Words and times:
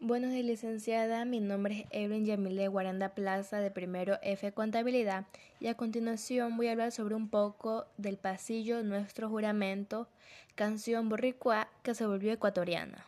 Buenos 0.00 0.30
días, 0.30 0.44
licenciada. 0.44 1.24
Mi 1.24 1.40
nombre 1.40 1.80
es 1.80 2.02
Evelyn 2.02 2.26
Yamile 2.26 2.68
Guaranda 2.68 3.14
Plaza 3.14 3.60
de 3.60 3.70
primero 3.70 4.18
F 4.20 4.52
Contabilidad 4.52 5.24
y 5.58 5.68
a 5.68 5.74
continuación 5.74 6.58
voy 6.58 6.68
a 6.68 6.72
hablar 6.72 6.92
sobre 6.92 7.14
un 7.14 7.30
poco 7.30 7.86
del 7.96 8.18
pasillo 8.18 8.82
Nuestro 8.82 9.30
Juramento, 9.30 10.06
canción 10.54 11.08
boricua 11.08 11.68
que 11.82 11.94
se 11.94 12.04
volvió 12.04 12.30
ecuatoriana. 12.30 13.06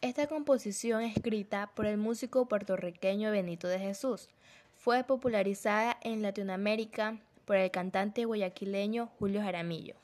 Esta 0.00 0.26
composición 0.26 1.02
escrita 1.02 1.70
por 1.76 1.86
el 1.86 1.96
músico 1.96 2.46
puertorriqueño 2.46 3.30
Benito 3.30 3.68
de 3.68 3.78
Jesús 3.78 4.28
fue 4.74 5.04
popularizada 5.04 5.96
en 6.02 6.22
Latinoamérica 6.22 7.18
por 7.44 7.54
el 7.54 7.70
cantante 7.70 8.24
guayaquileño 8.24 9.10
Julio 9.20 9.40
Jaramillo. 9.40 10.01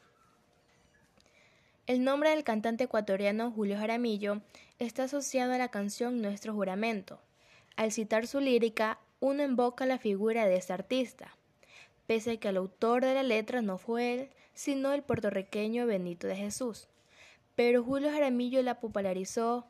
El 1.88 2.04
nombre 2.04 2.28
del 2.28 2.44
cantante 2.44 2.84
ecuatoriano 2.84 3.50
Julio 3.50 3.78
Jaramillo 3.78 4.42
está 4.78 5.04
asociado 5.04 5.54
a 5.54 5.58
la 5.58 5.70
canción 5.70 6.20
Nuestro 6.20 6.52
Juramento. 6.52 7.18
Al 7.76 7.92
citar 7.92 8.26
su 8.26 8.40
lírica, 8.40 8.98
uno 9.20 9.42
invoca 9.42 9.86
la 9.86 9.96
figura 9.96 10.44
de 10.44 10.56
este 10.56 10.74
artista, 10.74 11.34
pese 12.06 12.32
a 12.32 12.36
que 12.36 12.48
el 12.50 12.58
autor 12.58 13.06
de 13.06 13.14
la 13.14 13.22
letra 13.22 13.62
no 13.62 13.78
fue 13.78 14.12
él, 14.12 14.28
sino 14.52 14.92
el 14.92 15.02
puertorriqueño 15.02 15.86
Benito 15.86 16.26
de 16.26 16.36
Jesús. 16.36 16.88
Pero 17.56 17.82
Julio 17.82 18.10
Jaramillo 18.10 18.62
la 18.62 18.80
popularizó 18.80 19.64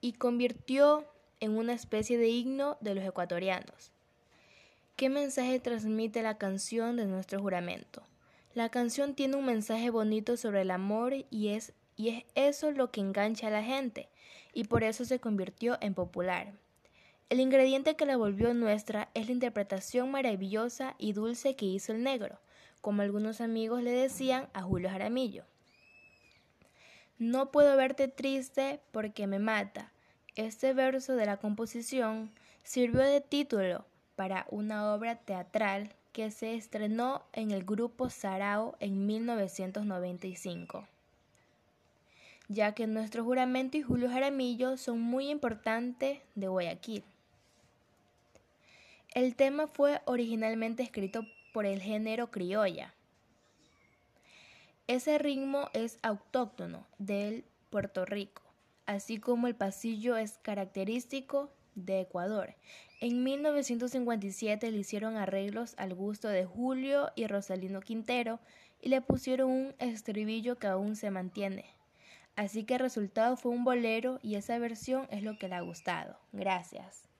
y 0.00 0.14
convirtió 0.14 1.06
en 1.38 1.56
una 1.56 1.74
especie 1.74 2.18
de 2.18 2.26
himno 2.26 2.76
de 2.80 2.96
los 2.96 3.04
ecuatorianos. 3.04 3.92
¿Qué 4.96 5.08
mensaje 5.08 5.60
transmite 5.60 6.22
la 6.22 6.38
canción 6.38 6.96
de 6.96 7.06
nuestro 7.06 7.40
juramento? 7.40 8.02
La 8.54 8.68
canción 8.68 9.14
tiene 9.14 9.36
un 9.36 9.46
mensaje 9.46 9.88
bonito 9.88 10.36
sobre 10.36 10.60
el 10.60 10.70
amor 10.70 11.14
y 11.30 11.48
es, 11.48 11.72
y 11.96 12.10
es 12.10 12.24
eso 12.34 12.70
lo 12.70 12.90
que 12.90 13.00
engancha 13.00 13.46
a 13.46 13.50
la 13.50 13.62
gente, 13.62 14.10
y 14.52 14.64
por 14.64 14.84
eso 14.84 15.06
se 15.06 15.20
convirtió 15.20 15.78
en 15.80 15.94
popular. 15.94 16.52
El 17.30 17.40
ingrediente 17.40 17.96
que 17.96 18.04
la 18.04 18.18
volvió 18.18 18.52
nuestra 18.52 19.08
es 19.14 19.26
la 19.26 19.32
interpretación 19.32 20.10
maravillosa 20.10 20.96
y 20.98 21.14
dulce 21.14 21.56
que 21.56 21.64
hizo 21.64 21.92
el 21.92 22.02
negro, 22.02 22.40
como 22.82 23.00
algunos 23.00 23.40
amigos 23.40 23.82
le 23.82 23.90
decían 23.90 24.50
a 24.52 24.60
Julio 24.60 24.90
Jaramillo. 24.90 25.46
No 27.16 27.50
puedo 27.50 27.74
verte 27.74 28.08
triste 28.08 28.80
porque 28.90 29.26
me 29.26 29.38
mata. 29.38 29.92
Este 30.34 30.74
verso 30.74 31.16
de 31.16 31.24
la 31.24 31.38
composición 31.38 32.32
sirvió 32.64 33.00
de 33.00 33.22
título 33.22 33.86
para 34.14 34.46
una 34.50 34.92
obra 34.92 35.16
teatral 35.16 35.94
que 36.12 36.30
se 36.30 36.54
estrenó 36.54 37.22
en 37.32 37.50
el 37.50 37.64
grupo 37.64 38.10
Sarao 38.10 38.76
en 38.80 39.06
1995, 39.06 40.86
ya 42.48 42.72
que 42.74 42.86
nuestro 42.86 43.24
juramento 43.24 43.78
y 43.78 43.82
Julio 43.82 44.10
Jaramillo 44.10 44.76
son 44.76 45.00
muy 45.00 45.30
importantes 45.30 46.20
de 46.34 46.48
Guayaquil. 46.48 47.04
El 49.14 49.34
tema 49.34 49.66
fue 49.66 50.00
originalmente 50.04 50.82
escrito 50.82 51.26
por 51.52 51.66
el 51.66 51.80
género 51.80 52.30
criolla. 52.30 52.94
Ese 54.86 55.18
ritmo 55.18 55.70
es 55.72 55.98
autóctono 56.02 56.86
del 56.98 57.44
Puerto 57.70 58.04
Rico, 58.04 58.42
así 58.84 59.18
como 59.18 59.46
el 59.46 59.54
pasillo 59.54 60.16
es 60.16 60.38
característico 60.42 61.50
de 61.74 62.00
Ecuador. 62.00 62.54
En 63.00 63.24
1957 63.24 64.70
le 64.70 64.78
hicieron 64.78 65.16
arreglos 65.16 65.74
al 65.76 65.94
gusto 65.94 66.28
de 66.28 66.44
Julio 66.44 67.10
y 67.16 67.26
Rosalino 67.26 67.80
Quintero 67.80 68.40
y 68.80 68.88
le 68.88 69.00
pusieron 69.00 69.50
un 69.50 69.74
estribillo 69.78 70.58
que 70.58 70.68
aún 70.68 70.96
se 70.96 71.10
mantiene. 71.10 71.64
Así 72.36 72.64
que 72.64 72.74
el 72.74 72.80
resultado 72.80 73.36
fue 73.36 73.52
un 73.52 73.64
bolero 73.64 74.18
y 74.22 74.36
esa 74.36 74.58
versión 74.58 75.06
es 75.10 75.22
lo 75.22 75.36
que 75.38 75.48
le 75.48 75.56
ha 75.56 75.60
gustado. 75.60 76.16
Gracias. 76.32 77.11